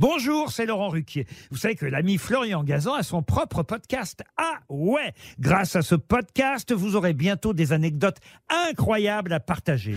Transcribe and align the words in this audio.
Bonjour, 0.00 0.52
c'est 0.52 0.64
Laurent 0.64 0.90
Ruquier. 0.90 1.26
Vous 1.50 1.56
savez 1.56 1.74
que 1.74 1.84
l'ami 1.84 2.18
Florian 2.18 2.62
Gazan 2.62 2.94
a 2.94 3.02
son 3.02 3.24
propre 3.24 3.64
podcast. 3.64 4.22
Ah 4.36 4.60
ouais 4.68 5.12
Grâce 5.40 5.74
à 5.74 5.82
ce 5.82 5.96
podcast, 5.96 6.72
vous 6.72 6.94
aurez 6.94 7.14
bientôt 7.14 7.52
des 7.52 7.72
anecdotes 7.72 8.18
incroyables 8.48 9.32
à 9.32 9.40
partager. 9.40 9.96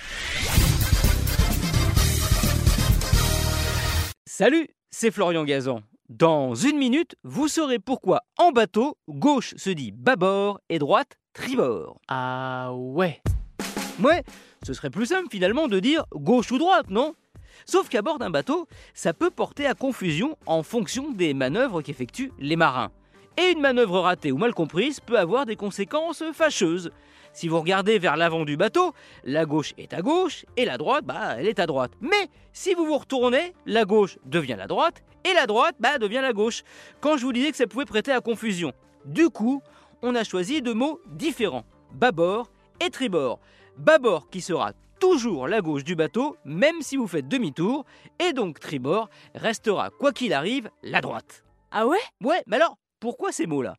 Salut, 4.26 4.69
c'est 4.90 5.12
Florian 5.12 5.44
Gazan. 5.44 5.82
Dans 6.10 6.56
une 6.56 6.79
minute, 6.79 7.15
vous 7.24 7.47
saurez 7.47 7.78
pourquoi 7.78 8.24
en 8.40 8.52
bateau, 8.52 8.97
gauche 9.08 9.54
se 9.56 9.70
dit 9.70 9.92
bâbord 9.92 10.60
et 10.70 10.79
droite 10.79 11.18
tribord. 11.33 12.02
Ah 12.08 12.74
ouais. 12.74 13.22
Ouais, 14.02 14.24
ce 14.65 14.74
serait 14.74 14.90
plus 14.90 15.06
simple 15.06 15.28
finalement 15.29 15.68
de 15.68 15.79
dire 15.79 16.05
gauche 16.12 16.52
ou 16.52 16.58
droite, 16.58 16.90
non? 16.90 17.13
Sauf 17.66 17.90
qu'à 17.90 18.02
bord 18.02 18.20
d'un 18.20 18.30
bateau, 18.30 18.68
ça 18.94 19.14
peut 19.14 19.30
porter 19.30 19.66
à 19.66 19.73
confusion 19.73 20.38
en 20.46 20.64
fonction 20.64 21.12
des 21.12 21.34
manœuvres 21.34 21.82
qu'effectuent 21.82 22.32
les 22.40 22.55
marins. 22.55 22.91
Et 23.38 23.52
une 23.52 23.62
manœuvre 23.62 24.00
ratée 24.02 24.32
ou 24.32 24.38
mal 24.38 24.54
comprise 24.54 25.00
peut 25.00 25.18
avoir 25.18 25.46
des 25.46 25.55
conséquences 25.55 26.24
fâcheuses. 26.34 26.91
Si 27.34 27.48
vous 27.48 27.60
regardez 27.60 27.98
vers 27.98 28.18
l'avant 28.18 28.44
du 28.44 28.58
bateau, 28.58 28.94
la 29.24 29.46
gauche 29.46 29.74
est 29.77 29.94
à 29.94 30.02
gauche 30.02 30.46
et 30.58 30.66
la 30.66 30.77
droite, 30.77 31.05
bah, 31.05 31.36
elle 31.38 31.48
est 31.48 31.60
à 31.60 31.66
droite. 31.66 31.91
Mais 32.02 32.30
si 32.52 32.74
vous 32.74 32.86
vous 32.86 32.98
retournez, 32.98 33.54
la 33.66 33.86
gauche 33.86 34.18
devient 34.26 34.55
la 34.58 34.68
droite 34.68 35.02
et 35.24 35.34
la 35.34 35.48
droite, 35.48 35.76
bah, 35.80 35.98
devient 35.98 36.20
la 36.22 36.34
gauche. 36.34 36.63
Quand 36.99 37.16
je 37.18 37.24
vous 37.26 37.32
disais 37.32 37.52
que 37.52 37.58
ça 37.58 37.68
pouvait 37.68 37.86
prêter 37.86 38.12
à 38.12 38.20
confusion. 38.20 38.74
Du 39.05 39.30
coup, 39.30 39.62
on 40.02 40.13
a 40.16 40.24
choisi 40.24 40.62
deux 40.62 40.74
mots 40.74 40.99
différents, 41.08 41.66
bâbord 41.94 42.52
et 42.86 42.90
tribord. 42.90 43.40
Bâbord 43.77 44.30
qui 44.30 44.41
sera 44.41 44.74
toujours 45.02 45.48
la 45.48 45.62
gauche 45.62 45.84
du 45.84 45.96
bateau, 45.96 46.38
même 46.46 46.82
si 46.82 46.96
vous 46.96 47.08
faites 47.08 47.28
demi-tour, 47.28 47.86
et 48.20 48.34
donc 48.34 48.60
tribord 48.60 49.10
restera, 49.34 49.90
quoi 49.90 50.14
qu'il 50.14 50.32
arrive, 50.32 50.70
la 50.84 51.02
droite. 51.02 51.44
Ah 51.71 51.88
ouais? 51.88 51.98
Ouais, 52.24 52.44
mais 52.46 52.57
alors, 52.57 52.77
pourquoi 52.99 53.32
ces 53.32 53.48
mots-là? 53.48 53.76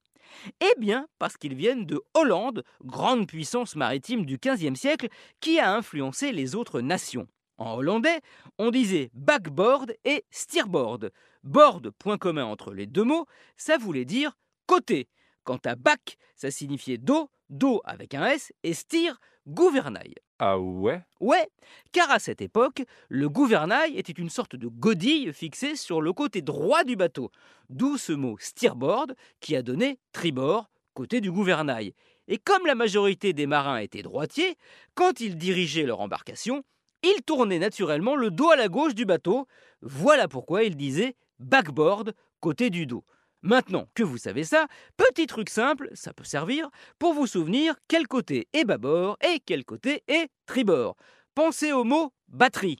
Eh 0.60 0.80
bien, 0.80 1.06
parce 1.20 1.36
qu'ils 1.36 1.54
viennent 1.54 1.86
de 1.86 2.02
Hollande, 2.14 2.64
grande 2.84 3.28
puissance 3.28 3.76
maritime 3.76 4.26
du 4.26 4.36
XVe 4.36 4.74
siècle, 4.74 5.08
qui 5.40 5.60
a 5.60 5.72
influencé 5.72 6.32
les 6.32 6.56
autres 6.56 6.80
nations. 6.80 7.28
En 7.56 7.74
hollandais, 7.74 8.20
on 8.58 8.72
disait 8.72 9.10
backboard 9.14 9.94
et 10.04 10.24
steerboard. 10.30 11.12
Board, 11.44 11.90
point 11.90 12.18
commun 12.18 12.46
entre 12.46 12.74
les 12.74 12.86
deux 12.86 13.04
mots, 13.04 13.26
ça 13.56 13.78
voulait 13.78 14.04
dire 14.04 14.36
côté. 14.66 15.08
Quant 15.44 15.60
à 15.64 15.76
back, 15.76 16.16
ça 16.34 16.50
signifiait 16.50 16.98
dos, 16.98 17.30
dos 17.48 17.80
avec 17.84 18.14
un 18.14 18.26
S, 18.26 18.52
et 18.64 18.74
steer, 18.74 19.20
gouvernail. 19.46 20.14
Ah 20.44 20.58
ouais? 20.58 21.00
Ouais, 21.20 21.48
car 21.92 22.10
à 22.10 22.18
cette 22.18 22.42
époque, 22.42 22.82
le 23.08 23.28
gouvernail 23.28 23.96
était 23.96 24.10
une 24.10 24.28
sorte 24.28 24.56
de 24.56 24.66
godille 24.66 25.32
fixée 25.32 25.76
sur 25.76 26.00
le 26.00 26.12
côté 26.12 26.42
droit 26.42 26.82
du 26.82 26.96
bateau, 26.96 27.30
d'où 27.70 27.96
ce 27.96 28.12
mot 28.12 28.36
steerboard 28.40 29.14
qui 29.38 29.54
a 29.54 29.62
donné 29.62 30.00
tribord, 30.10 30.68
côté 30.94 31.20
du 31.20 31.30
gouvernail. 31.30 31.94
Et 32.26 32.38
comme 32.38 32.66
la 32.66 32.74
majorité 32.74 33.32
des 33.32 33.46
marins 33.46 33.76
étaient 33.76 34.02
droitiers, 34.02 34.56
quand 34.96 35.20
ils 35.20 35.36
dirigeaient 35.36 35.86
leur 35.86 36.00
embarcation, 36.00 36.64
ils 37.04 37.22
tournaient 37.22 37.60
naturellement 37.60 38.16
le 38.16 38.32
dos 38.32 38.50
à 38.50 38.56
la 38.56 38.66
gauche 38.66 38.96
du 38.96 39.04
bateau, 39.04 39.46
voilà 39.80 40.26
pourquoi 40.26 40.64
ils 40.64 40.76
disaient 40.76 41.14
backboard, 41.38 42.14
côté 42.40 42.68
du 42.68 42.86
dos. 42.86 43.04
Maintenant 43.42 43.88
que 43.94 44.04
vous 44.04 44.18
savez 44.18 44.44
ça, 44.44 44.68
petit 44.96 45.26
truc 45.26 45.50
simple, 45.50 45.90
ça 45.94 46.12
peut 46.12 46.24
servir 46.24 46.70
pour 47.00 47.12
vous 47.12 47.26
souvenir 47.26 47.74
quel 47.88 48.06
côté 48.06 48.48
est 48.52 48.64
bâbord 48.64 49.16
et 49.20 49.40
quel 49.44 49.64
côté 49.64 50.04
est 50.06 50.28
tribord. 50.46 50.96
Pensez 51.34 51.72
au 51.72 51.82
mot 51.82 52.12
batterie. 52.28 52.78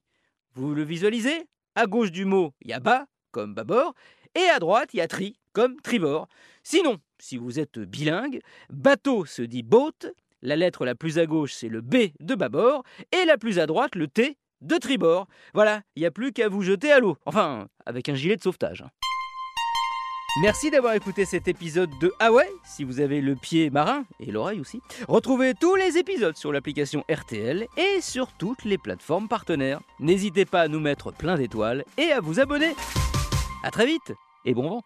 Vous 0.55 0.75
le 0.75 0.85
visualisez? 0.85 1.49
À 1.75 1.87
gauche 1.87 2.13
du 2.13 2.27
mot, 2.27 2.53
il 2.61 2.71
y 2.71 2.75
a 2.75 2.81
bas, 2.81 3.07
comme 3.31 3.55
bâbord, 3.55 3.95
et 4.35 4.45
à 4.51 4.59
droite, 4.59 4.91
il 4.93 4.99
y 4.99 5.01
a 5.01 5.09
tri, 5.09 5.39
comme 5.53 5.81
tribord. 5.81 6.29
Sinon, 6.63 6.99
si 7.19 7.39
vous 7.39 7.59
êtes 7.59 7.79
bilingue, 7.79 8.41
bateau 8.70 9.25
se 9.25 9.42
dit 9.42 9.63
boat, 9.63 9.92
la 10.42 10.57
lettre 10.57 10.85
la 10.85 10.95
plus 10.95 11.19
à 11.19 11.27
gauche, 11.27 11.55
c'est 11.55 11.69
le 11.69 11.81
B 11.81 12.13
de 12.20 12.35
bâbord, 12.35 12.85
et 13.11 13.25
la 13.25 13.39
plus 13.39 13.59
à 13.59 13.67
droite, 13.67 13.95
le 13.95 14.07
T 14.07 14.36
de 14.61 14.77
tribord. 14.77 15.27
Voilà, 15.55 15.83
il 15.97 16.01
n'y 16.01 16.07
a 16.07 16.11
plus 16.11 16.33
qu'à 16.33 16.48
vous 16.48 16.63
jeter 16.63 16.92
à 16.92 17.01
l'eau. 17.01 17.17
Enfin, 17.25 17.69
avec 17.86 18.09
un 18.09 18.15
gilet 18.15 18.36
de 18.36 18.42
sauvetage. 18.42 18.85
Merci 20.41 20.70
d'avoir 20.70 20.95
écouté 20.95 21.27
cet 21.27 21.47
épisode 21.47 21.91
de 22.01 22.11
Ah 22.19 22.31
si 22.65 22.85
vous 22.85 23.01
avez 23.01 23.20
le 23.20 23.37
pied 23.37 23.69
marin 23.69 24.05
et 24.19 24.33
l'oreille 24.33 24.61
aussi. 24.61 24.81
Retrouvez 25.07 25.53
tous 25.53 25.75
les 25.75 25.98
épisodes 25.98 26.39
sur 26.39 26.53
l'application 26.53 27.05
RTL 27.11 27.67
et 27.77 28.01
sur 28.01 28.33
toutes 28.33 28.65
les 28.65 28.79
plateformes 28.79 29.29
partenaires. 29.29 29.83
N'hésitez 30.01 30.47
pas 30.47 30.63
à 30.63 30.69
nous 30.69 30.81
mettre 30.81 31.13
plein 31.13 31.37
d'étoiles 31.37 31.85
et 31.98 32.13
à 32.13 32.21
vous 32.21 32.41
abonner. 32.41 32.75
A 33.63 33.71
très 33.71 33.85
vite 33.85 34.15
et 34.47 34.55
bon 34.55 34.71
vent 34.71 34.83